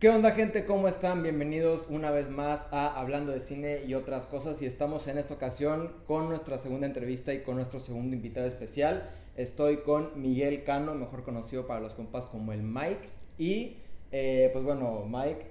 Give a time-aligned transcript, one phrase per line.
[0.00, 0.64] ¿Qué onda gente?
[0.64, 1.22] ¿Cómo están?
[1.22, 5.34] Bienvenidos una vez más a Hablando de Cine y otras cosas y estamos en esta
[5.34, 9.10] ocasión con nuestra segunda entrevista y con nuestro segundo invitado especial.
[9.36, 13.10] Estoy con Miguel Cano, mejor conocido para los compas como el Mike.
[13.36, 13.76] Y
[14.10, 15.50] eh, pues bueno, Mike,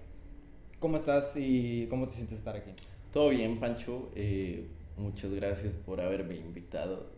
[0.80, 2.72] ¿cómo estás y cómo te sientes estar aquí?
[3.14, 4.10] Todo bien, Pancho.
[4.16, 4.66] Eh,
[4.98, 7.12] muchas gracias por haberme invitado.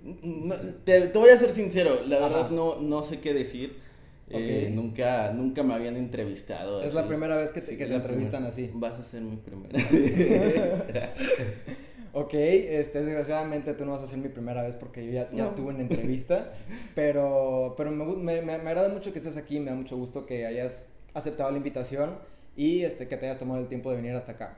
[0.84, 3.90] te, voy a ser sincero, la verdad no, no sé qué decir.
[4.34, 6.84] Eh, nunca, nunca me habían entrevistado.
[6.84, 8.70] Es la primera vez que te, que te entrevistan así.
[8.74, 10.82] Vas a ser mi primera vez.
[12.14, 15.56] ok, este, desgraciadamente tú no vas a ser mi primera vez porque yo ya, ya
[15.56, 16.54] tuve una entrevista,
[16.96, 20.90] pero, pero me, me, agrada mucho que estés aquí, me da mucho gusto que hayas
[21.14, 22.16] aceptado la invitación
[22.56, 24.58] y este, que te hayas tomado el tiempo de venir hasta acá.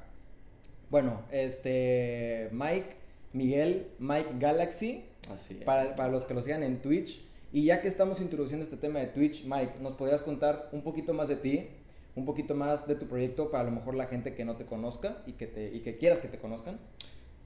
[0.90, 2.96] Bueno, este, Mike,
[3.34, 7.88] Miguel, Mike Galaxy, Así para, para los que lo sigan en Twitch, y ya que
[7.88, 11.68] estamos introduciendo este tema de Twitch, Mike, ¿nos podrías contar un poquito más de ti?
[12.16, 14.66] Un poquito más de tu proyecto para a lo mejor la gente que no te
[14.66, 16.80] conozca y que, te, y que quieras que te conozcan.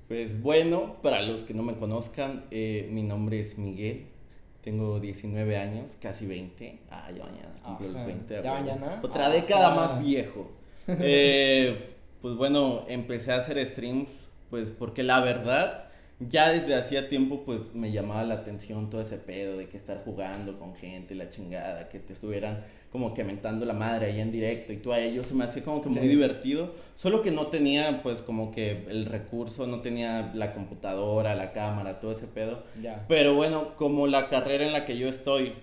[0.08, 4.08] Pues bueno, para los que no me conozcan, eh, mi nombre es Miguel.
[4.62, 6.80] Tengo 19 años, casi 20.
[6.90, 8.42] Ah, ya mañana, cumplo los 20.
[8.42, 9.02] ¿Ya mañana?
[9.04, 10.52] Otra década más viejo.
[11.02, 11.78] Eh,
[12.22, 15.87] pues bueno, empecé a hacer streams, pues porque la verdad
[16.20, 20.04] ya desde hacía tiempo pues me llamaba la atención todo ese pedo de que estar
[20.04, 24.32] jugando con gente, la chingada, que te estuvieran como que mentando la madre ahí en
[24.32, 27.48] directo y tú a ellos se me hacía como que muy divertido, solo que no
[27.48, 32.64] tenía pues como que el recurso, no tenía la computadora, la cámara, todo ese pedo.
[32.82, 33.06] Ya.
[33.08, 35.54] Pero bueno, como la carrera en la que yo estoy,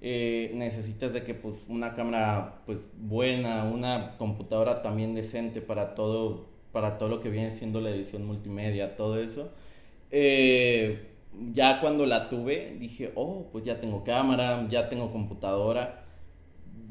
[0.00, 6.46] eh, necesitas de que pues una cámara pues buena, una computadora también decente para todo,
[6.72, 9.52] para todo lo que viene siendo la edición multimedia, todo eso.
[10.12, 11.08] Eh,
[11.52, 16.04] ya cuando la tuve, dije, oh, pues ya tengo cámara, ya tengo computadora,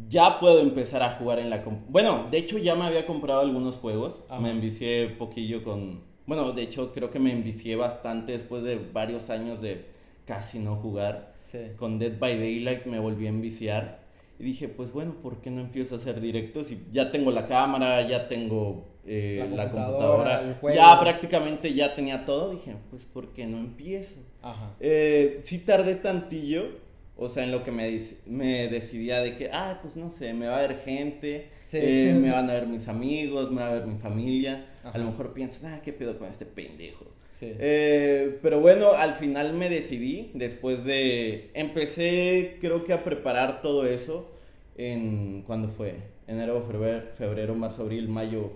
[0.10, 3.78] ya puedo empezar a jugar en la Bueno, de hecho ya me había comprado algunos
[3.78, 6.02] juegos, me envicié poquillo con...
[6.26, 9.86] Bueno, de hecho creo que me envicié bastante después de varios años de
[10.26, 11.36] casi no jugar.
[11.78, 14.01] Con Dead by Daylight me volví a enviciar.
[14.42, 16.66] Y dije, pues bueno, ¿por qué no empiezo a hacer directos?
[16.66, 22.50] Si ya tengo la cámara, ya tengo eh, la computadora, ya prácticamente ya tenía todo,
[22.50, 24.16] dije, pues ¿por qué no empiezo?
[24.42, 24.72] Ajá.
[24.80, 26.70] Eh, sí tardé tantillo,
[27.18, 30.48] o sea, en lo que me, me decidía de que, ah, pues no sé, me
[30.48, 33.86] va a ver gente, eh, me van a ver mis amigos, me va a ver
[33.86, 37.06] mi familia, a lo mejor piensan, ah, ¿qué pedo con este pendejo?
[37.42, 43.86] Eh, pero bueno, al final me decidí, después de, empecé creo que a preparar todo
[43.86, 44.30] eso
[44.78, 45.96] en, ¿cuándo fue?
[46.28, 48.52] Enero, febrero, febrero marzo, abril, mayo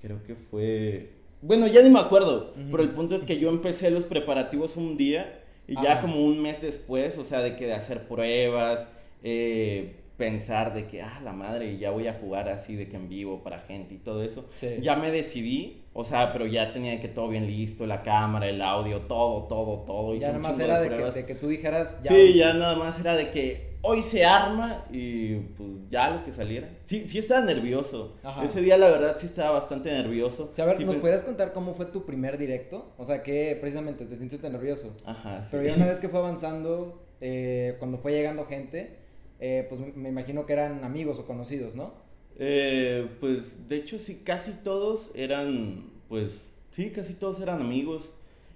[0.00, 1.10] creo que fue...
[1.40, 4.96] Bueno, ya ni me acuerdo, pero el punto es que yo empecé los preparativos un
[4.96, 8.88] día y ya como un mes después, o sea, de que de hacer pruebas,
[9.22, 13.08] eh, pensar de que, ah, la madre, ya voy a jugar así de que en
[13.08, 14.46] vivo para gente y todo eso,
[14.80, 18.62] ya me decidí, o sea, pero ya tenía que todo bien listo, la cámara, el
[18.62, 20.14] audio, todo, todo, todo.
[20.14, 22.00] Ya nada más era de, que, de que, tú dijeras...
[22.04, 26.22] Ya sí, ya nada más era de que hoy se arma y pues ya lo
[26.22, 26.70] que saliera.
[26.84, 28.14] Sí, sí estaba nervioso.
[28.44, 30.52] Ese día la verdad sí estaba bastante nervioso.
[30.56, 32.92] a ver, ¿nos podrías contar cómo fue tu primer directo?
[32.96, 34.94] O sea, que precisamente te sientes nervioso.
[35.04, 35.48] Ajá, sí.
[35.50, 39.00] Pero ya una vez que fue avanzando, eh, cuando fue llegando gente,
[39.40, 42.06] eh, pues me imagino que eran amigos o conocidos, ¿no?
[42.38, 48.10] Eh, pues de hecho sí, casi todos eran, pues sí, casi todos eran amigos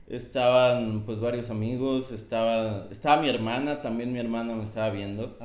[0.09, 5.37] estaban pues varios amigos, estaba, estaba mi hermana, también mi hermana me estaba viendo.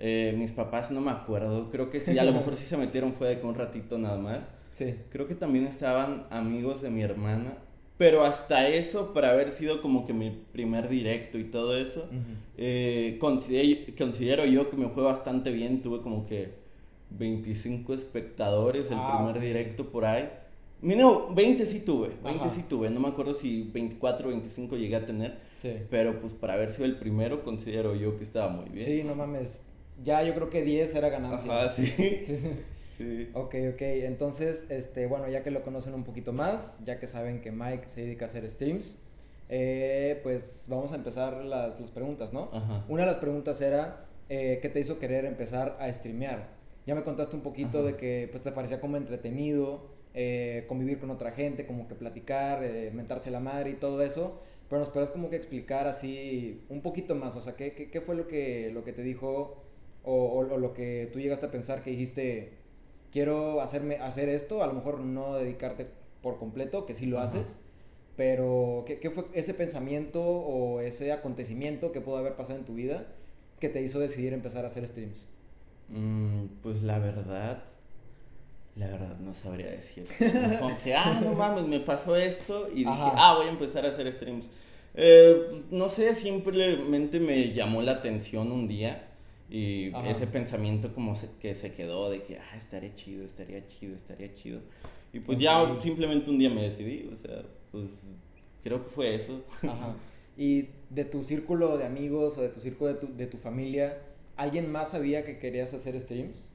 [0.00, 3.14] Eh, mis papás no me acuerdo, creo que sí, a lo mejor sí se metieron
[3.14, 4.40] fue de un ratito nada más.
[4.72, 4.94] Sí.
[5.10, 7.54] Creo que también estaban amigos de mi hermana,
[7.96, 12.08] pero hasta eso, para haber sido como que mi primer directo y todo eso,
[12.56, 16.54] eh, considero, considero, yo que me fue bastante bien, tuve como que
[17.10, 20.28] 25 espectadores el ah, primer directo por ahí.
[20.80, 24.94] Mínimo 20 sí tuve, 20 sí tuve, no me acuerdo si 24 o 25 llegué
[24.94, 25.72] a tener, sí.
[25.90, 28.84] pero pues para haber sido el primero considero yo que estaba muy bien.
[28.84, 29.64] Sí, no mames,
[30.04, 31.64] ya yo creo que 10 era ganancia.
[31.64, 31.86] Ah, sí.
[32.96, 33.28] sí.
[33.34, 37.40] Ok, ok, entonces, este, bueno, ya que lo conocen un poquito más, ya que saben
[37.40, 38.96] que Mike se dedica a hacer streams,
[39.48, 42.50] eh, pues vamos a empezar las, las preguntas, ¿no?
[42.52, 42.84] Ajá.
[42.88, 46.57] Una de las preguntas era, eh, ¿qué te hizo querer empezar a streamear?
[46.88, 51.10] Ya me contaste un poquito de que pues te parecía como entretenido, eh, convivir con
[51.10, 54.40] otra gente, como que platicar, eh, mentarse la madre y todo eso.
[54.70, 58.14] Pero nos puedes como que explicar así un poquito más, o sea, ¿qué, qué, fue
[58.14, 59.62] lo que, lo que te dijo
[60.02, 62.54] o, lo que tú llegaste a pensar que dijiste,
[63.12, 65.88] quiero hacerme, hacer esto, a lo mejor no dedicarte
[66.22, 67.56] por completo, que sí lo haces,
[68.16, 72.72] pero ¿qué, ¿qué, fue ese pensamiento o ese acontecimiento que pudo haber pasado en tu
[72.72, 73.08] vida
[73.60, 75.28] que te hizo decidir empezar a hacer streams?
[75.88, 77.64] Mm, pues la verdad,
[78.76, 80.04] La verdad, no sabría decir.
[80.20, 83.84] Es como que, ah, no mames, me pasó esto y dije, ah, voy a empezar
[83.84, 84.48] a hacer streams.
[84.94, 89.08] Eh, no sé, simplemente me llamó la atención un día
[89.50, 94.30] y ese pensamiento como que se quedó de que, ah, estaría chido, estaría chido, estaría
[94.32, 94.60] chido.
[95.12, 97.42] Y pues ya simplemente un día me decidí, o sea,
[97.72, 97.86] pues
[98.62, 99.42] creo que fue eso.
[99.62, 99.96] Ajá.
[100.36, 103.98] Y de tu círculo de amigos o de tu círculo de tu, de tu familia,
[104.38, 106.48] ¿alguien más sabía que querías hacer streams?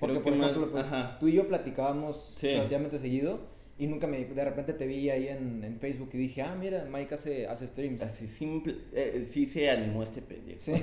[0.00, 0.86] Porque, por ejemplo, pues,
[1.20, 3.40] tú y yo platicábamos relativamente seguido
[3.78, 6.86] y nunca me, de repente te vi ahí en, en Facebook y dije, ah, mira,
[6.90, 8.02] Mike hace, hace streams.
[8.02, 10.60] Así simple, eh, sí se animó este pendejo.
[10.60, 10.72] Sí.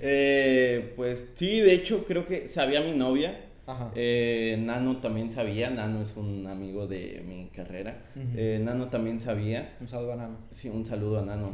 [0.00, 3.46] Eh, pues sí, de hecho creo que sabía mi novia.
[3.94, 8.04] Eh, Nano también sabía, Nano es un amigo de mi carrera.
[8.36, 9.76] Eh, Nano también sabía.
[9.80, 10.36] Un saludo a Nano.
[10.50, 11.52] Sí, un saludo a Nano.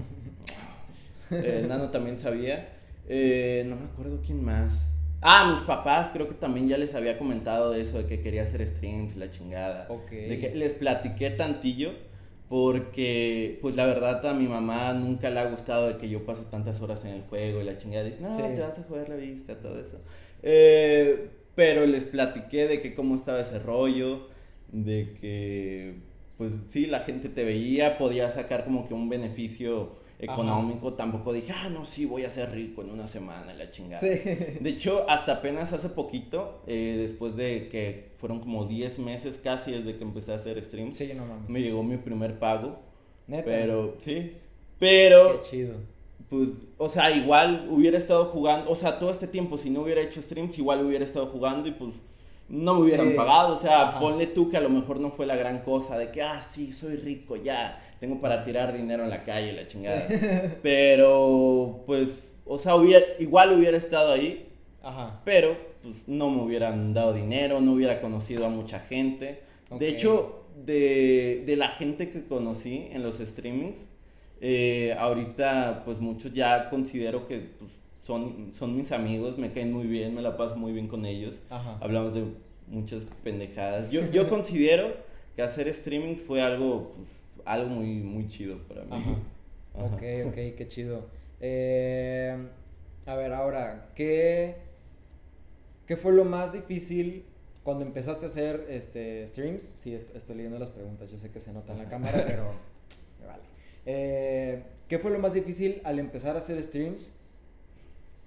[1.68, 2.68] Nano también sabía.
[3.08, 4.72] No me acuerdo quién más.
[5.20, 8.42] Ah, mis papás creo que también ya les había comentado de eso, de que quería
[8.42, 9.88] hacer streams la chingada.
[10.10, 11.92] De que les platiqué tantillo
[12.48, 16.42] porque pues la verdad a mi mamá nunca le ha gustado de que yo pase
[16.50, 19.16] tantas horas en el juego y la chingada dice, no, te vas a jugar la
[19.16, 19.98] vista, todo eso.
[20.42, 24.28] Eh, pero les platiqué de que cómo estaba ese rollo,
[24.70, 25.94] de que
[26.36, 31.52] pues sí, la gente te veía, podía sacar como que un beneficio económico, tampoco dije,
[31.52, 34.00] ah, no, sí, voy a ser rico en una semana, la chingada.
[34.00, 39.72] De hecho, hasta apenas hace poquito, eh, después de que fueron como 10 meses casi
[39.72, 41.00] desde que empecé a hacer streams,
[41.48, 42.78] me llegó mi primer pago.
[43.26, 43.44] Neta.
[43.44, 44.32] Pero, sí.
[44.78, 45.40] Pero.
[45.40, 45.74] Qué chido.
[46.28, 50.00] Pues, o sea, igual hubiera estado jugando, o sea, todo este tiempo, si no hubiera
[50.00, 51.94] hecho streams, igual hubiera estado jugando y pues
[52.48, 53.56] no me hubieran pagado.
[53.56, 56.22] O sea, ponle tú que a lo mejor no fue la gran cosa de que,
[56.22, 60.06] ah, sí, soy rico, ya, tengo para tirar dinero en la calle, la chingada.
[60.62, 64.48] Pero, pues, o sea, hubiera, igual hubiera estado ahí,
[64.82, 65.20] Ajá.
[65.24, 69.40] pero pues, no me hubieran dado dinero, no hubiera conocido a mucha gente.
[69.70, 73.88] De hecho, de, de, la gente que conocí en los streamings,
[74.40, 77.70] eh, ahorita, pues muchos ya considero que pues,
[78.04, 81.40] son, son mis amigos, me caen muy bien, me la paso muy bien con ellos.
[81.80, 82.24] Hablamos de
[82.68, 83.90] muchas pendejadas.
[83.90, 84.94] Yo, yo considero
[85.34, 86.92] que hacer streaming fue algo,
[87.46, 88.90] algo muy, muy chido para mí.
[89.76, 91.06] Ok, ok, qué chido.
[91.40, 92.36] Eh,
[93.06, 94.54] a ver, ahora, ¿qué,
[95.84, 97.24] ¿qué fue lo más difícil
[97.64, 99.72] cuando empezaste a hacer este, streams?
[99.74, 102.52] Sí, estoy leyendo las preguntas, yo sé que se nota en la cámara, pero
[103.20, 103.42] me vale.
[103.84, 107.12] Eh, ¿Qué fue lo más difícil al empezar a hacer streams?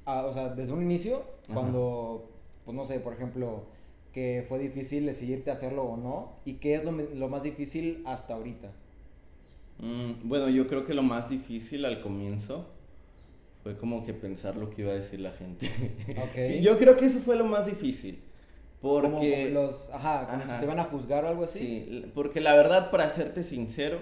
[0.08, 1.24] O sea, desde un inicio,
[1.54, 2.30] cuando,
[2.66, 3.66] pues no sé, por ejemplo,
[4.14, 8.34] que fue difícil decidirte hacerlo o no, y qué es lo, lo más difícil hasta
[8.34, 8.72] ahorita.
[9.80, 12.66] Mm, bueno, yo creo que lo más difícil al comienzo
[13.64, 15.70] fue como que pensar lo que iba a decir la gente.
[16.30, 16.62] Okay.
[16.62, 18.20] yo creo que eso fue lo más difícil.
[18.82, 19.52] Porque...
[19.54, 21.60] Como los, ajá, como si te van a juzgar o algo así.
[21.60, 24.00] Sí, porque la verdad, para serte sincero,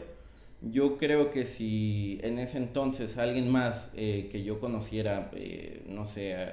[0.71, 6.06] yo creo que si en ese entonces alguien más eh, que yo conociera, eh, no
[6.06, 6.51] sé,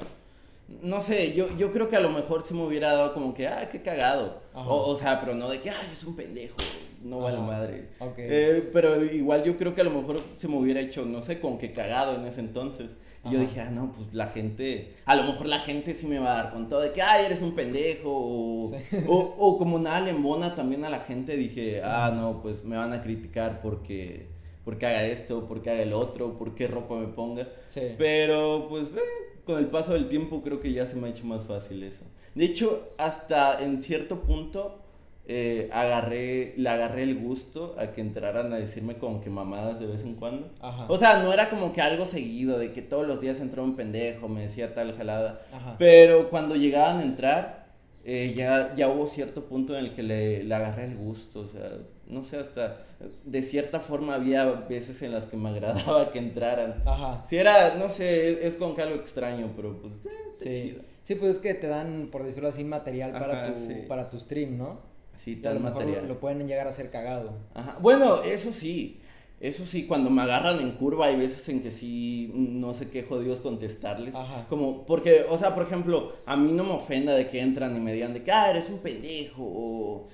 [0.82, 3.48] no sé, yo, yo creo que a lo mejor se me hubiera dado como que,
[3.48, 4.42] ah, qué cagado.
[4.54, 6.56] O, o, sea, pero no de que, ay, es un pendejo,
[7.02, 7.88] no vale madre.
[8.16, 11.40] Eh, pero igual yo creo que a lo mejor se me hubiera hecho, no sé,
[11.40, 12.90] como que cagado en ese entonces.
[13.24, 16.18] Y yo dije, ah, no, pues la gente, a lo mejor la gente sí me
[16.18, 18.10] va a dar con todo de que, ay, eres un pendejo.
[18.10, 18.72] O,
[19.06, 22.92] o, o, como nada lembona también a la gente dije, ah, no, pues me van
[22.92, 24.26] a criticar porque,
[24.64, 27.48] porque haga esto, porque haga el otro, porque ropa me ponga.
[27.96, 29.00] Pero pues eh,
[29.44, 32.04] con el paso del tiempo creo que ya se me ha hecho más fácil eso.
[32.34, 34.81] De hecho, hasta en cierto punto
[35.24, 39.86] eh, agarré, le agarré el gusto a que entraran a decirme como que mamadas de
[39.86, 40.50] vez en cuando.
[40.88, 43.76] O sea, no era como que algo seguido, de que todos los días entraba un
[43.76, 45.42] pendejo, me decía tal jalada.
[45.78, 47.66] Pero cuando llegaban a entrar,
[48.04, 51.40] eh, ya, ya hubo cierto punto en el que le, le, agarré el gusto.
[51.40, 51.70] O sea,
[52.08, 52.78] no sé, hasta
[53.24, 56.82] de cierta forma había veces en las que me agradaba que entraran.
[57.24, 60.44] Si era, no sé, es, como que algo extraño, pero pues, eh, sí.
[60.44, 60.82] Chido.
[61.04, 64.56] Sí, pues es que te dan, por decirlo así, material para, tu, para tu stream,
[64.56, 64.91] ¿no?
[65.16, 66.08] Sí, tal material.
[66.08, 67.34] Lo, pueden llegar a ser cagado.
[67.54, 67.78] Ajá.
[67.80, 68.98] Bueno, eso sí.
[69.40, 73.02] Eso sí, cuando me agarran en curva hay veces en que sí no sé qué
[73.02, 74.14] jodidos contestarles.
[74.14, 74.46] Ajá.
[74.48, 77.80] Como, porque, o sea, por ejemplo, a mí no me ofenda de que entran y
[77.80, 80.04] me digan de que, ah, eres un pendejo, o,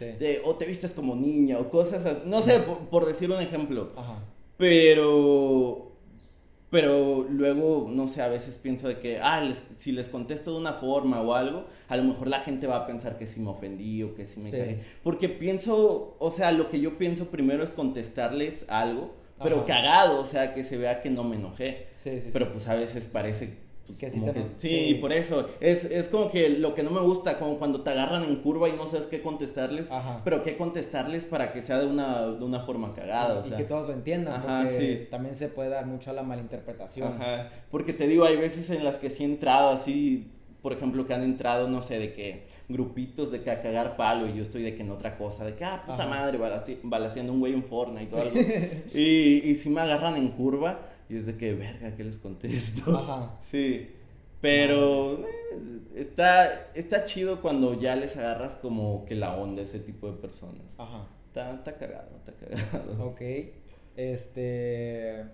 [0.44, 2.22] o te vistes como niña, o cosas así.
[2.24, 3.92] No sé, por, por, decir un ejemplo.
[3.96, 4.18] Ajá.
[4.56, 5.87] Pero
[6.70, 9.42] pero luego, no sé, a veces pienso de que, ah,
[9.76, 12.86] si les contesto de una forma o algo, a lo mejor la gente va a
[12.86, 14.78] pensar que sí me ofendí o que sí me sí.
[15.02, 20.26] Porque pienso, o sea, lo que yo pienso primero es contestarles algo, pero cagado, o
[20.26, 21.86] sea, que se vea que no me enojé.
[21.96, 24.12] Sí, sí, pero pues a veces parece pues,
[24.58, 25.48] sí, por eso.
[25.60, 28.68] Es, es, como que lo que no me gusta, como cuando te agarran en curva
[28.68, 29.88] y no sabes qué contestarles,
[30.24, 33.44] pero qué contestarles para que sea de una, de una forma cagada.
[33.46, 37.14] Y que todos lo entiendan, porque también se puede dar mucho a la malinterpretación.
[37.14, 37.48] Ajá.
[37.70, 40.30] Porque te digo, hay veces en las que sí he entrado así,
[40.62, 44.28] por ejemplo, que han entrado, no sé, de que grupitos de que a cagar palo
[44.28, 46.38] y yo estoy de que en otra cosa, de que, ah, puta madre,
[46.82, 48.34] balaseando un güey en Fortnite y algo.
[48.94, 52.96] Y, y si me agarran en curva y es de que, verga, ¿qué les contesto?
[52.96, 53.38] Ajá.
[53.42, 53.94] Sí.
[54.40, 60.06] Pero eh, está, está chido cuando ya les agarras como que la onda ese tipo
[60.06, 60.74] de personas.
[60.78, 61.08] Ajá.
[61.26, 63.04] Está, está cagado, está cagado.
[63.10, 63.20] Ok.
[63.96, 65.24] Este.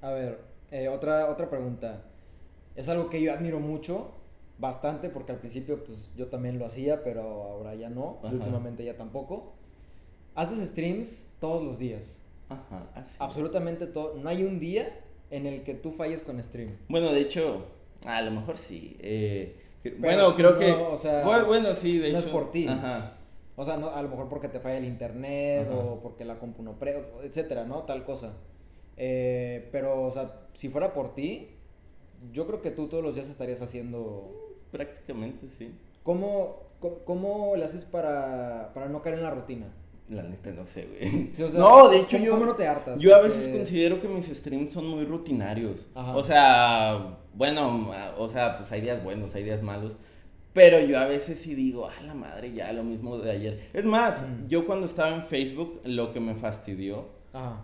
[0.00, 0.40] A ver,
[0.72, 2.02] eh, otra, otra pregunta.
[2.74, 4.12] Es algo que yo admiro mucho,
[4.58, 8.18] bastante, porque al principio pues yo también lo hacía, pero ahora ya no.
[8.24, 9.52] Últimamente ya tampoco.
[10.34, 12.20] Haces streams todos los días.
[12.52, 13.16] Ajá, así.
[13.18, 14.14] Absolutamente todo.
[14.16, 16.70] No hay un día en el que tú falles con stream.
[16.88, 17.66] Bueno, de hecho,
[18.06, 18.96] a lo mejor sí.
[19.00, 19.56] Eh,
[19.98, 20.70] bueno, creo que.
[20.72, 22.28] O sea, bueno, sí, de no hecho.
[22.28, 22.66] es por ti.
[22.68, 23.16] Ajá.
[23.56, 26.62] O sea, no, a lo mejor porque te falla el internet o porque la compu
[26.62, 27.82] no pre, etcétera, ¿no?
[27.82, 28.32] Tal cosa.
[28.96, 31.50] Eh, pero, o sea, si fuera por ti,
[32.32, 34.38] yo creo que tú todos los días estarías haciendo.
[34.70, 35.70] Prácticamente, sí.
[36.02, 39.66] ¿Cómo, cómo, cómo le haces para, para no caer en la rutina?
[40.12, 41.30] La neta no sé, güey.
[41.54, 42.32] no, de hecho yo...
[42.32, 43.00] ¿Cómo no te hartas?
[43.00, 45.86] Yo a veces considero que mis streams son muy rutinarios.
[45.94, 49.94] O sea, bueno, o sea, pues hay días buenos, hay días malos.
[50.52, 53.60] Pero yo a veces sí digo, ah, la madre, ya lo mismo de ayer.
[53.72, 54.48] Es más, mm.
[54.48, 57.06] yo cuando estaba en Facebook, lo que me fastidió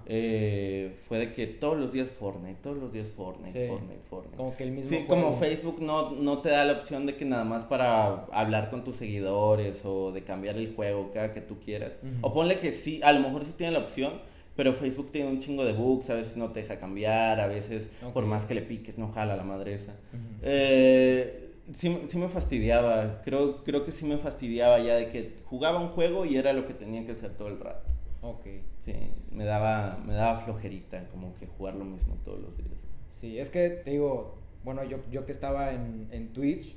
[0.07, 4.37] eh, fue de que todos los días Fortnite, todos los días Fortnite, Fortnite, Fortnite.
[4.37, 4.91] Como que el mismo.
[4.91, 8.71] Sí, como Facebook no, no te da la opción de que nada más para hablar
[8.71, 11.93] con tus seguidores o de cambiar el juego cada que tú quieras.
[12.23, 14.15] O ponle que sí, a lo mejor sí tiene la opción,
[14.57, 17.89] pero Facebook tiene un chingo de bugs, a veces no te deja cambiar, a veces
[18.15, 19.95] por más que le piques no jala la madre esa.
[20.43, 25.79] eh, sí, sí, me fastidiaba, creo, creo que sí me fastidiaba ya de que jugaba
[25.79, 27.98] un juego y era lo que tenía que hacer todo el rato.
[28.23, 28.47] Ok.
[28.81, 28.95] Sí,
[29.31, 32.71] me daba, me daba flojerita como que jugar lo mismo todos los días.
[33.09, 34.35] Sí, es que te digo,
[34.65, 36.77] bueno, yo, yo que estaba en, en Twitch,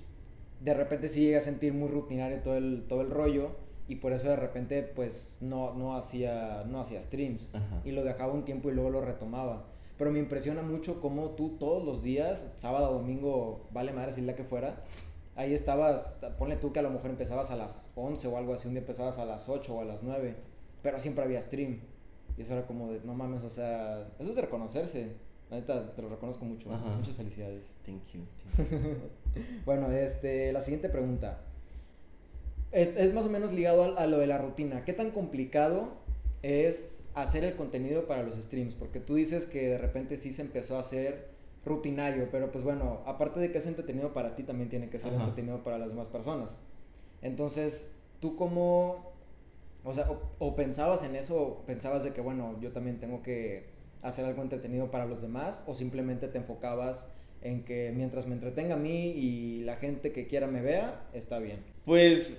[0.60, 3.56] de repente sí llegué a sentir muy rutinario todo el, todo el rollo
[3.88, 7.50] y por eso de repente pues no, no, hacía, no hacía streams
[7.84, 9.66] y lo dejaba un tiempo y luego lo retomaba.
[9.98, 14.36] Pero me impresiona mucho cómo tú todos los días, sábado, domingo, vale madre si la
[14.36, 14.84] que fuera,
[15.36, 18.68] ahí estabas, ponle tú que a lo mejor empezabas a las 11 o algo así,
[18.68, 20.36] un día empezabas a las 8 o a las 9
[20.82, 21.80] pero siempre había stream.
[22.38, 25.16] Y eso era como de, no mames, o sea, eso es de reconocerse.
[25.50, 26.70] La neta, te lo reconozco mucho.
[26.70, 27.76] Muchas felicidades.
[27.86, 28.22] Thank you.
[29.66, 31.42] bueno, este, la siguiente pregunta.
[32.72, 34.86] Es, es más o menos ligado a, lo de la rutina.
[34.86, 35.98] ¿Qué tan complicado
[36.42, 38.76] es hacer el contenido para los streams?
[38.76, 41.30] Porque tú dices que de repente sí se empezó a hacer
[41.66, 45.14] rutinario, pero pues bueno, aparte de que es entretenido para ti, también tiene que ser
[45.14, 46.58] entretenido para las demás personas.
[47.22, 49.11] Entonces, ¿tú cómo
[49.84, 50.08] o sea,
[50.40, 53.70] o, pensabas en eso, o pensabas de que, bueno, yo también tengo que
[54.02, 57.10] hacer algo entretenido para los demás, o simplemente te enfocabas
[57.42, 61.40] en que mientras me entretenga a mí y la gente que quiera me vea, está
[61.40, 61.60] bien.
[61.86, 62.38] Pues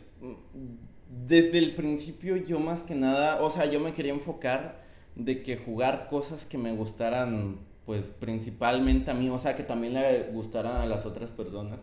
[1.27, 4.81] desde el principio yo más que nada, o sea, yo me quería enfocar
[5.17, 9.95] de que jugar cosas que me gustaran, pues principalmente a mí, o sea, que también
[9.95, 11.81] le gustaran a las otras personas.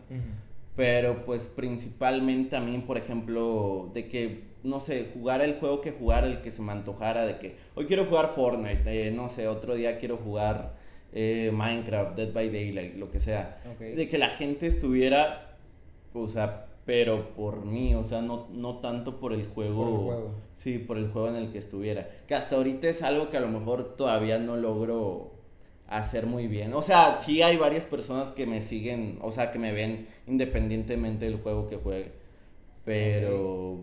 [0.74, 5.92] Pero pues principalmente a mí, por ejemplo, de que no sé, jugar el juego que
[5.92, 9.48] jugar, el que se me antojara, de que hoy quiero jugar Fortnite, eh, no sé,
[9.48, 10.74] otro día quiero jugar
[11.12, 13.62] eh, Minecraft, Dead by Daylight, lo que sea.
[13.78, 15.56] De que la gente estuviera,
[16.12, 19.84] o sea, pero por mí, o sea, no, no tanto por el juego.
[19.84, 20.34] Por el juego.
[20.54, 22.08] Sí, por el juego en el que estuviera.
[22.26, 25.32] Que hasta ahorita es algo que a lo mejor todavía no logro
[25.88, 26.72] hacer muy bien.
[26.74, 31.26] O sea, sí hay varias personas que me siguen, o sea, que me ven independientemente
[31.26, 32.12] del juego que juegue.
[32.84, 33.80] Pero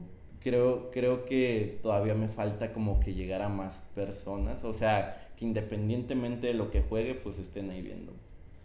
[0.47, 5.43] creo, creo que todavía me falta como que llegar a más personas, o sea, que
[5.43, 8.13] independientemente de lo que juegue, pues estén ahí viendo.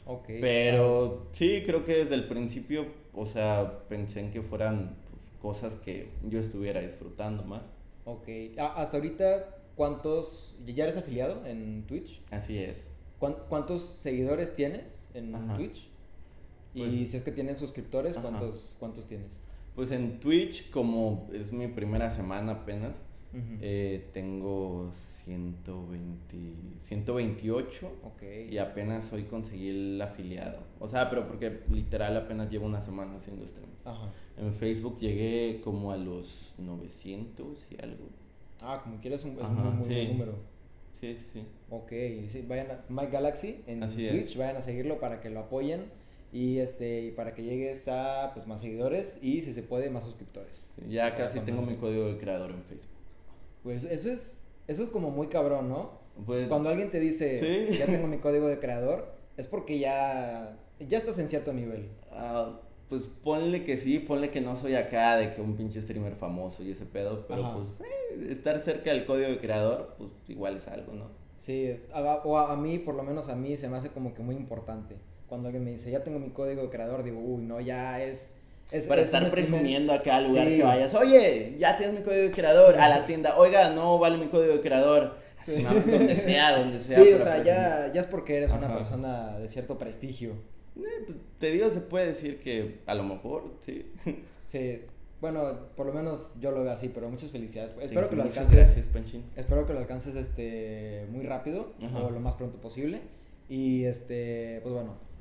[0.07, 0.27] Ok.
[0.41, 5.75] Pero sí, creo que desde el principio, o sea, pensé en que fueran pues, cosas
[5.75, 7.62] que yo estuviera disfrutando más.
[8.05, 8.29] Ok.
[8.59, 12.23] Hasta ahorita, ¿cuántos, ya eres afiliado en Twitch?
[12.31, 12.87] Así es.
[13.19, 15.89] ¿Cuántos seguidores tienes en Twitch?
[16.75, 19.39] y pues si es que tienes suscriptores, ¿cuántos, ¿cuántos tienes?
[19.75, 22.97] Pues en Twitch, como es mi primera semana apenas,
[23.62, 24.91] eh, tengo
[25.25, 26.37] 120,
[26.83, 27.93] 128
[28.50, 30.59] y apenas hoy conseguí el afiliado.
[30.79, 33.73] O sea, pero porque literal apenas llevo una semana haciendo streams.
[34.37, 38.09] En Facebook llegué como a los 900 y algo.
[38.61, 40.35] Ah, como quieres, un, es un muy buen número.
[41.00, 41.45] Sí, sí, sí.
[41.71, 41.93] Ok,
[42.29, 45.87] sí, vayan a Mike Galaxy en Twitch, vayan a seguirlo para que lo apoyen
[46.33, 50.05] y este y para que llegues a pues más seguidores y si se puede más
[50.05, 50.73] suscriptores.
[50.89, 52.97] ya casi tengo mi código de creador en Facebook.
[53.62, 56.01] Pues eso es eso es como muy cabrón, ¿no?
[56.27, 60.99] Pues, Cuando alguien te dice, ya tengo mi código de creador, es porque ya ya
[60.99, 61.91] estás en cierto nivel.
[62.11, 66.15] Ah, pues ponle que sí, ponle que no soy acá de que un pinche streamer
[66.15, 70.57] famoso y ese pedo, pero pues eh, estar cerca del código de creador, pues igual
[70.57, 71.07] es algo, ¿no?
[71.35, 71.75] Sí,
[72.25, 74.97] o a, mí, por lo menos a mí, se me hace como que muy importante.
[75.33, 78.37] Cuando alguien me dice, ya tengo mi código de creador, digo, uy, no, ya es...
[78.71, 82.31] es Para estar presumiendo acá al lugar que vayas, oye, ya tienes mi código de
[82.31, 85.17] creador, a la tienda, oiga, no vale mi código de creador.
[85.47, 87.03] donde sea, donde sea.
[87.03, 90.33] Sí, o sea, ya, ya es porque eres una persona de cierto prestigio.
[90.77, 93.91] Eh, pues, te digo, se puede decir que a lo mejor, sí.
[94.43, 94.83] Sí,
[95.23, 97.73] bueno, por lo menos yo lo veo así, pero muchas felicidades.
[97.81, 98.77] espero que lo alcances.
[99.35, 103.01] Espero que lo alcances este muy rápido o lo más pronto posible.
[103.49, 105.12] Y este, pues bueno.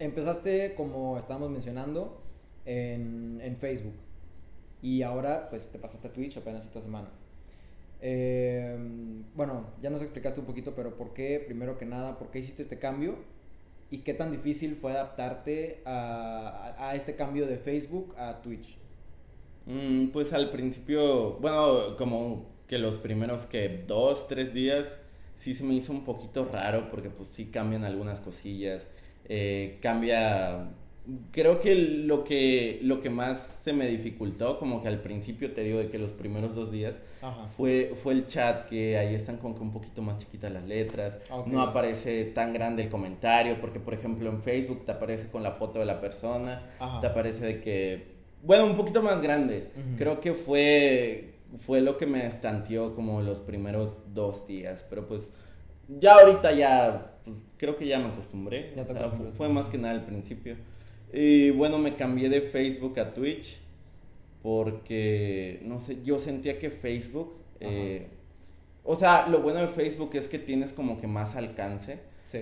[0.00, 2.20] Empezaste, como estábamos mencionando,
[2.64, 3.94] en, en Facebook.
[4.82, 7.10] Y ahora, pues te pasaste a Twitch apenas esta semana.
[8.02, 8.78] Eh,
[9.34, 12.62] bueno, ya nos explicaste un poquito, pero ¿por qué, primero que nada, por qué hiciste
[12.62, 13.16] este cambio?
[13.90, 18.76] ¿Y qué tan difícil fue adaptarte a, este cambio de Facebook a Twitch?
[19.66, 24.96] Mm, pues al principio, bueno, como que los primeros que dos, tres días
[25.36, 28.86] sí se me hizo un poquito raro porque pues sí cambian algunas cosillas,
[29.32, 30.72] eh, cambia
[31.30, 35.62] creo que lo que lo que más se me dificultó como que al principio te
[35.62, 36.98] digo de que los primeros dos días
[37.56, 41.18] fue fue el chat que ahí están como que un poquito más chiquitas las letras
[41.46, 45.52] no aparece tan grande el comentario porque por ejemplo en Facebook te aparece con la
[45.52, 46.62] foto de la persona
[47.00, 48.06] te aparece de que
[48.42, 49.70] bueno un poquito más grande.
[49.96, 55.28] Creo que fue fue lo que me estanteó como los primeros dos días pero pues
[55.88, 58.74] ya ahorita ya pues, creo que ya me acostumbré
[59.36, 60.56] fue más que nada al principio
[61.12, 63.58] y bueno, me cambié de Facebook a Twitch
[64.42, 68.06] porque, no sé, yo sentía que Facebook, eh,
[68.84, 71.98] o sea, lo bueno de Facebook es que tienes como que más alcance.
[72.24, 72.40] Sí.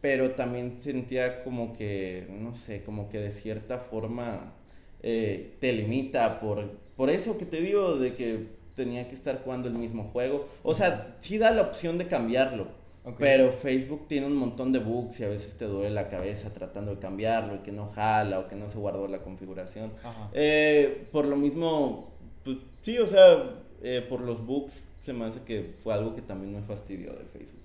[0.00, 4.54] Pero también sentía como que, no sé, como que de cierta forma
[5.02, 9.68] eh, te limita por, por eso que te digo de que tenía que estar jugando
[9.68, 10.48] el mismo juego.
[10.62, 12.79] O sea, sí da la opción de cambiarlo
[13.18, 16.94] pero Facebook tiene un montón de bugs y a veces te duele la cabeza tratando
[16.94, 19.92] de cambiarlo y que no jala o que no se guardó la configuración.
[20.32, 22.10] Eh, por lo mismo,
[22.44, 26.22] pues sí, o sea, eh, por los bugs se me hace que fue algo que
[26.22, 27.62] también me fastidió de Facebook.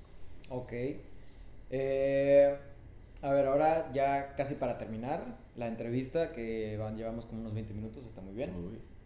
[0.49, 0.73] Ok.
[1.69, 2.55] Eh,
[3.21, 5.21] a ver, ahora ya casi para terminar
[5.55, 8.51] la entrevista, que van, llevamos como unos 20 minutos, está muy bien.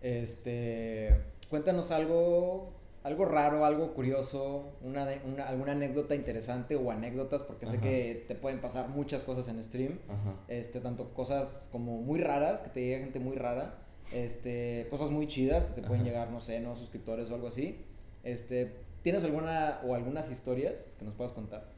[0.01, 1.15] Este,
[1.49, 5.07] cuéntanos algo algo raro, algo curioso, una,
[5.47, 9.99] alguna anécdota interesante o anécdotas, porque sé que te pueden pasar muchas cosas en stream,
[10.47, 13.75] este, tanto cosas como muy raras, que te llega gente muy rara,
[14.11, 17.77] este, cosas muy chidas que te pueden llegar, no sé, no suscriptores o algo así.
[18.23, 21.71] Este, ¿Tienes alguna o algunas historias que nos puedas contar?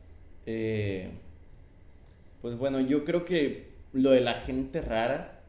[0.47, 1.12] Eh,
[2.41, 5.40] pues bueno, yo creo que lo de la gente rara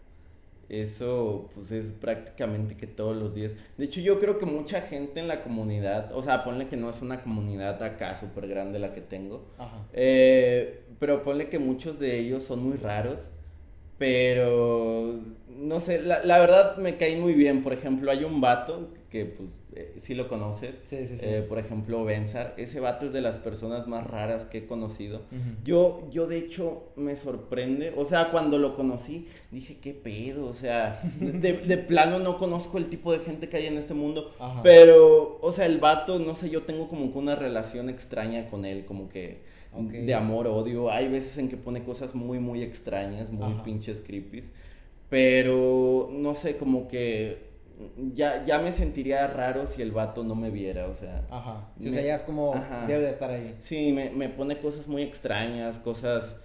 [0.73, 3.55] eso pues es prácticamente que todos los días.
[3.77, 6.89] De hecho yo creo que mucha gente en la comunidad, o sea, ponle que no
[6.89, 9.45] es una comunidad acá súper grande la que tengo,
[9.93, 13.31] eh, pero ponle que muchos de ellos son muy raros,
[13.99, 17.63] pero no sé, la, la verdad me cae muy bien.
[17.63, 20.81] Por ejemplo, hay un vato que pues eh, si lo conoces.
[20.85, 21.25] Sí, sí, sí.
[21.27, 22.55] Eh, por ejemplo, Benzar.
[22.57, 25.23] Ese vato es de las personas más raras que he conocido.
[25.65, 27.93] yo, yo, de hecho, me sorprende.
[27.97, 30.47] O sea, cuando lo conocí, dije, ¿qué pedo?
[30.47, 33.95] O sea, de, de plano no conozco el tipo de gente que hay en este
[33.95, 34.33] mundo.
[34.63, 38.65] Pero, o sea, el vato, no sé, yo tengo como que una relación extraña con
[38.65, 40.91] él, como que de amor, odio.
[40.91, 44.45] Hay veces en que pone cosas muy, muy extrañas, muy pinches creepy.
[45.09, 47.52] Pero, no sé, como que
[48.15, 51.25] ya, ya me sentiría raro si el vato no me viera, o sea.
[51.31, 51.69] Ajá.
[51.79, 52.55] o sea, ya es como,
[52.87, 53.57] debe de estar ahí.
[53.61, 56.37] Sí, me, me, pone cosas muy extrañas, cosas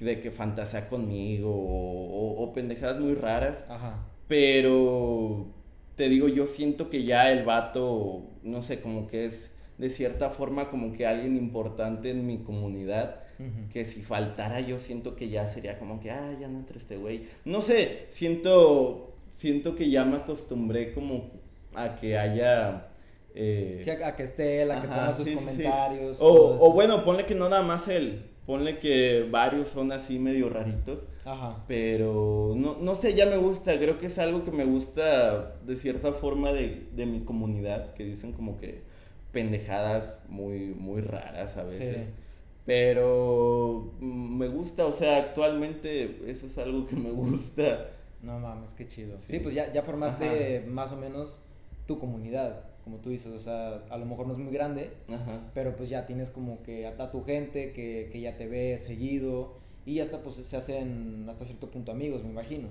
[0.00, 3.64] de que fantasea conmigo o, o, pendejadas muy raras.
[3.68, 4.06] Ajá.
[4.26, 5.46] Pero
[5.94, 10.30] te digo, yo siento que ya el vato, no sé, como que es de cierta
[10.30, 13.20] forma como que alguien importante en mi comunidad.
[13.72, 16.96] Que si faltara yo siento que ya sería como que, ah, ya no entra este
[16.96, 17.28] güey.
[17.44, 21.30] No sé, siento siento que ya me acostumbré como
[21.72, 22.88] a que haya...
[23.36, 26.20] Eh, sí, a que esté él, a que ponga sus comentarios.
[26.20, 28.24] O, o, bueno, ponle que no nada más él.
[28.46, 31.06] Ponle que varios son así medio raritos.
[31.24, 31.62] Ajá.
[31.68, 33.78] Pero no, no sé, ya me gusta.
[33.78, 37.94] Creo que es algo que me gusta de cierta forma de, de mi comunidad.
[37.94, 38.82] Que dicen como que
[39.30, 42.08] pendejadas muy, muy raras a veces.
[42.66, 47.90] Pero mm, me gusta, o sea, actualmente eso es algo que me gusta.
[48.22, 49.16] No mames, qué chido.
[49.26, 51.40] Sí, pues ya, ya formaste más o menos
[51.86, 54.92] tu comunidad, como tú dices, o sea, a lo mejor no es muy grande,
[55.54, 59.56] pero pues ya tienes como que a, tu gente que, que, ya te ve seguido
[59.86, 62.68] y hasta pues se hacen hasta cierto punto amigos, me imagino.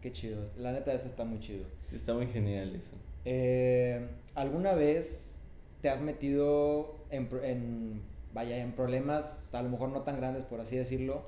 [0.00, 1.64] Qué chido, la neta eso está muy chido.
[1.84, 2.92] Sí, está muy genial eso.
[3.24, 5.38] Eh, ¿Alguna vez
[5.80, 10.60] te has metido en, en, vaya, en problemas, a lo mejor no tan grandes por
[10.60, 11.24] así decirlo,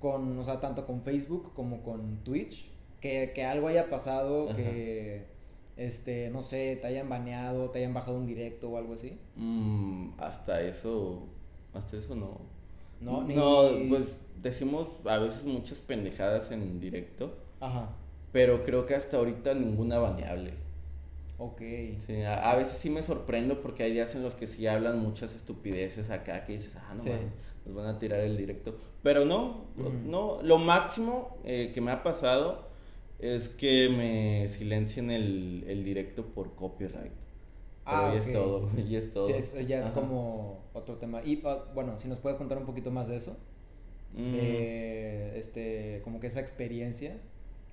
[0.00, 2.68] con, o sea, tanto con Facebook como con Twitch?
[3.00, 5.26] Que, que algo haya pasado, que,
[5.76, 9.18] este, no sé, te hayan baneado, te hayan bajado un directo o algo así.
[9.36, 11.28] Mm, hasta eso,
[11.72, 12.40] hasta eso no.
[13.00, 17.34] No, no, pues decimos a veces muchas pendejadas en directo.
[17.60, 17.90] Ajá.
[18.32, 20.54] Pero creo que hasta ahorita ninguna baneable.
[21.40, 21.62] Ok.
[22.06, 25.34] Sí, a, veces sí me sorprendo porque hay días en los que sí hablan muchas
[25.34, 27.02] estupideces acá que dices, ah, no,
[27.64, 28.76] nos van a tirar el directo.
[29.02, 29.64] Pero no,
[30.04, 32.68] no, lo máximo eh, que me ha pasado
[33.18, 37.12] es que me silencien el, el directo por copyright.
[37.86, 39.26] Ah, ya es todo, ya es todo.
[39.26, 41.22] Sí, ya es como otro tema.
[41.24, 43.34] Y ah, bueno, si nos puedes contar un poquito más de eso.
[44.12, 44.34] Mm.
[45.36, 47.16] este, como que esa experiencia.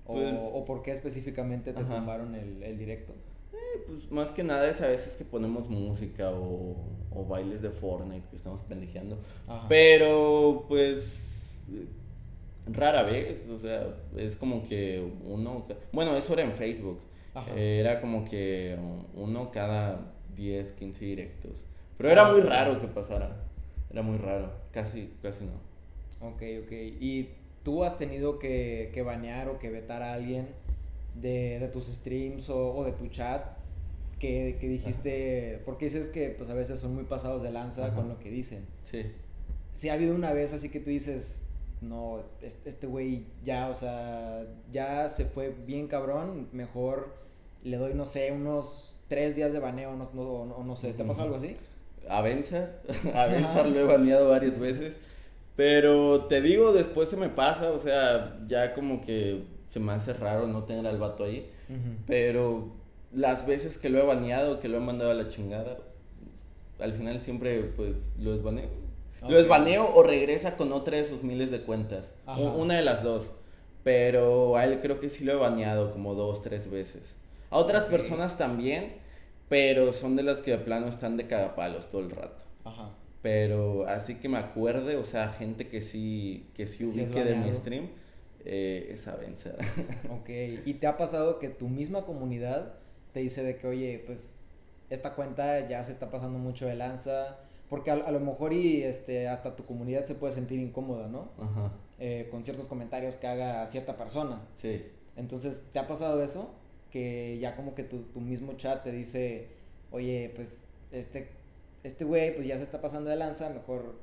[0.05, 3.13] O, pues o, por qué específicamente te tomaron el, el directo.
[3.85, 6.75] Pues más que nada es a veces que ponemos música o,
[7.11, 9.17] o bailes de Fortnite que estamos pendejeando.
[9.67, 11.27] Pero pues
[12.71, 16.99] rara vez, o sea, es como que uno, bueno, eso era en Facebook,
[17.55, 18.77] era como que
[19.15, 21.63] uno cada 10, 15 directos,
[21.97, 23.43] pero era muy raro que pasara,
[23.89, 26.27] era muy raro, casi, casi no.
[26.27, 27.29] Ok, ok, y
[27.63, 30.47] tú has tenido que, que banear o que vetar a alguien
[31.15, 33.56] de, de tus streams o, o, de tu chat
[34.19, 38.09] que, que dijiste, porque dices que pues a veces son muy pasados de lanza con
[38.09, 38.65] lo que dicen.
[38.83, 39.11] Sí.
[39.73, 41.49] Si ha habido una vez así que tú dices,
[41.81, 47.15] no, este güey ya, o sea, ya se fue bien cabrón, mejor
[47.63, 51.25] le doy, no sé, unos tres días de baneo, no, no, no sé, ¿te pasado
[51.25, 51.55] algo así?
[52.09, 52.81] A Vencer,
[53.13, 54.95] a Vencer lo he baneado varias veces,
[55.55, 60.13] pero te digo, después se me pasa, o sea, ya como que se me hace
[60.13, 61.49] raro no tener al vato ahí,
[62.05, 62.71] pero
[63.17, 65.79] las veces que lo he baneado, que lo he mandado a la chingada,
[66.79, 68.69] al final siempre pues lo desbaneo.
[69.27, 72.13] Lo esbaneo o regresa con otra de sus miles de cuentas.
[72.27, 73.31] Una de las dos.
[73.83, 77.15] Pero a él creo que sí lo he baneado como dos, tres veces.
[77.49, 78.97] A otras personas también,
[79.49, 82.43] pero son de las que de plano están de cagapalos todo el rato.
[82.65, 82.91] Ajá.
[83.23, 87.51] Pero así que me acuerde, o sea, gente que sí, que sí ubique de mi
[87.51, 87.89] stream,
[88.45, 89.57] eh, es vencer.
[90.11, 90.29] ok,
[90.65, 92.76] ¿y te ha pasado que tu misma comunidad
[93.17, 94.43] te dice de que, oye, pues
[94.91, 99.27] esta cuenta ya se está pasando mucho de lanza, porque a, lo mejor y este,
[99.27, 101.31] hasta tu comunidad se puede sentir incómoda, ¿no?
[101.39, 101.71] Ajá.
[101.97, 104.47] Eh, con ciertos comentarios que haga cierta persona.
[104.53, 104.85] Sí.
[105.15, 106.51] Entonces, ¿te ha pasado eso?
[106.91, 109.47] Que ya como que tu, tu mismo chat te dice,
[109.89, 111.31] oye, pues este
[111.81, 113.95] este güey pues ya se está pasando de lanza, mejor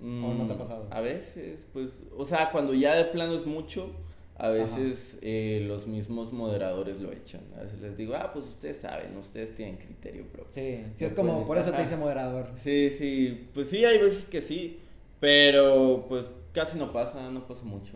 [0.00, 0.86] ¿O no te ha mm, pasado?
[0.90, 3.92] A veces, pues, o sea, cuando ya de plano es mucho,
[4.38, 7.42] a veces eh, los mismos moderadores lo echan.
[7.58, 10.50] A veces les digo, ah, pues ustedes saben, ustedes tienen criterio propio.
[10.50, 12.50] Sí, sí, es como, por eso te dice moderador.
[12.56, 14.78] Sí, sí, pues sí, hay veces que sí,
[15.18, 17.94] pero pues casi no pasa, no pasa mucho.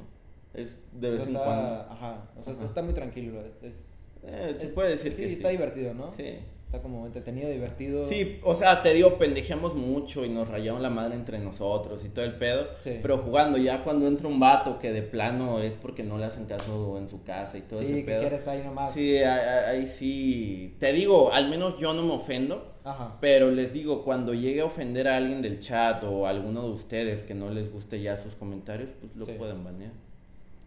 [0.53, 1.87] Es de vez en cuando.
[1.89, 3.41] Ajá, o sea, está muy tranquilo.
[3.63, 6.11] Es, eh, puede decir sí, está divertido, ¿no?
[6.13, 6.39] Sí.
[6.73, 8.03] Está como entretenido, divertido.
[8.07, 12.09] Sí, o sea, te digo, pendejeamos mucho y nos rayamos la madre entre nosotros y
[12.09, 12.67] todo el pedo.
[12.79, 12.99] Sí.
[13.03, 16.47] Pero jugando, ya cuando entra un vato que de plano es porque no le hacen
[16.47, 17.99] caso en su casa y todo ese pedo.
[17.99, 18.95] Sí, que quiere estar ahí nomás.
[18.95, 20.75] Sí, ahí, sí.
[20.79, 22.73] Te digo, al menos yo no me ofendo.
[22.85, 23.19] Ajá.
[23.21, 26.71] Pero les digo, cuando llegue a ofender a alguien del chat o a alguno de
[26.71, 29.93] ustedes que no les guste ya sus comentarios, pues lo pueden banear.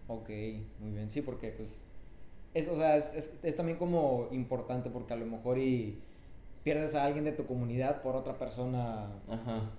[0.05, 0.29] Ok,
[0.81, 1.09] muy bien.
[1.09, 1.89] Sí, porque pues
[2.55, 5.99] es, o sea, es, es, también como importante porque a lo mejor y
[6.63, 9.07] pierdes a alguien de tu comunidad por otra persona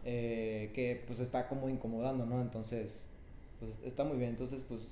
[0.05, 2.41] eh, que pues está como incomodando, ¿no?
[2.41, 3.09] Entonces,
[3.59, 4.31] pues está muy bien.
[4.31, 4.83] Entonces, pues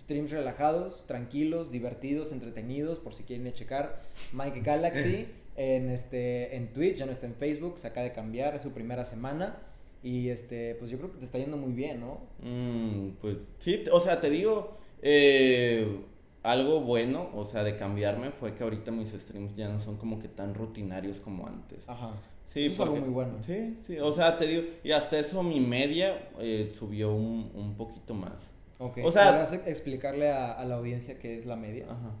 [0.00, 4.00] streams relajados, tranquilos, divertidos, entretenidos, por si quieren checar.
[4.32, 8.54] Mike Galaxy en, este, en Twitch, ya no está en Facebook, se acaba de cambiar,
[8.54, 9.58] es su primera semana.
[10.04, 12.20] Y este, pues yo creo que te está yendo muy bien, ¿no?
[12.42, 16.04] Mm, pues sí, o sea, te digo, eh,
[16.44, 20.20] algo bueno, o sea, de cambiarme fue que ahorita mis streams ya no son como
[20.20, 21.88] que tan rutinarios como antes.
[21.88, 22.12] Ajá.
[22.46, 23.38] Sí, eso es algo muy bueno.
[23.40, 27.74] Sí, sí, o sea, te digo, y hasta eso mi media eh, subió un, un,
[27.74, 28.34] poquito más.
[28.78, 31.86] Ok, o sea, explicarle a, a, la audiencia qué es la media?
[31.86, 32.12] Ajá.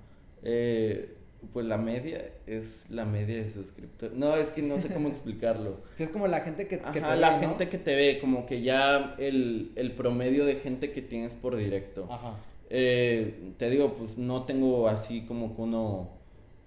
[0.42, 1.18] Eh,
[1.52, 4.16] Pues la media es la media de suscriptores.
[4.16, 5.82] No, es que no sé cómo explicarlo.
[5.94, 8.62] Sí, es como la gente que, que Ajá, la gente que te ve, como que
[8.62, 12.08] ya el, el, promedio de gente que tienes por directo.
[12.10, 12.36] Ajá.
[12.70, 16.10] Eh, te digo, pues no tengo así como que uno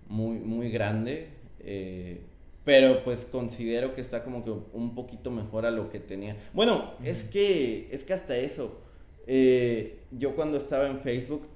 [0.07, 1.29] muy, muy grande.
[1.59, 2.21] Eh,
[2.67, 6.35] pero pues considero que está como que un poquito mejor a lo que tenía.
[6.53, 8.81] Bueno, es que, es que hasta eso.
[9.25, 11.47] Eh, yo cuando estaba en Facebook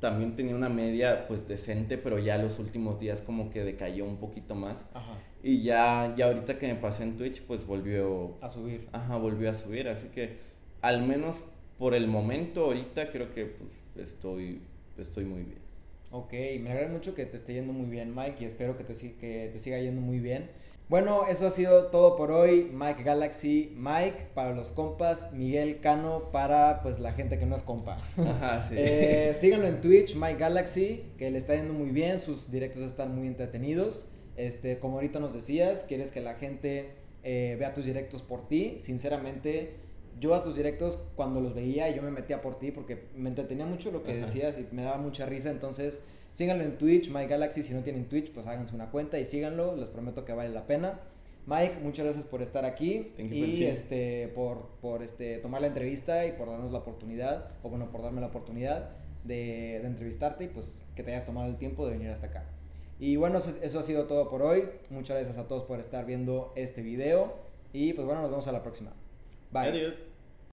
[0.00, 4.16] también tenía una media pues decente, pero ya los últimos días como que decayó un
[4.16, 4.84] poquito más.
[4.92, 5.18] Ajá.
[5.40, 8.88] Y ya, ya ahorita que me pasé en Twitch pues volvió a subir.
[8.90, 10.38] Ajá, volvió a subir, así que
[10.80, 11.36] al menos
[11.78, 14.60] por el momento ahorita creo que pues estoy,
[14.98, 15.58] estoy muy bien.
[16.10, 18.94] Ok, me alegra mucho que te esté yendo muy bien Mike y espero que te,
[18.94, 20.48] que te siga yendo muy bien.
[20.88, 22.68] Bueno, eso ha sido todo por hoy.
[22.72, 27.62] Mike Galaxy, Mike para los compas, Miguel Cano para pues la gente que no es
[27.62, 27.98] compa.
[28.18, 28.74] Ajá, sí.
[28.76, 33.14] eh, síganlo en Twitch, Mike Galaxy, que le está yendo muy bien, sus directos están
[33.14, 34.06] muy entretenidos.
[34.36, 36.90] Este, como ahorita nos decías, quieres que la gente
[37.22, 38.76] eh, vea tus directos por ti.
[38.78, 39.72] Sinceramente,
[40.20, 43.66] yo a tus directos cuando los veía, yo me metía por ti porque me entretenía
[43.66, 46.00] mucho lo que decías y me daba mucha risa, entonces
[46.34, 47.62] Síganlo en Twitch, Mike Galaxy.
[47.62, 49.76] Si no tienen Twitch, pues háganse una cuenta y síganlo.
[49.76, 51.00] Les prometo que vale la pena.
[51.46, 56.32] Mike, muchas gracias por estar aquí y este por, por este tomar la entrevista y
[56.32, 58.90] por darnos la oportunidad, o bueno, por darme la oportunidad
[59.24, 62.44] de, de entrevistarte y pues que te hayas tomado el tiempo de venir hasta acá.
[62.98, 64.64] Y bueno, eso, eso, ha sido todo por hoy.
[64.90, 67.34] Muchas gracias a todos por estar viendo este video
[67.72, 68.92] y pues bueno, nos vemos a la próxima.
[69.54, 69.68] Bye.
[69.68, 69.94] Adios.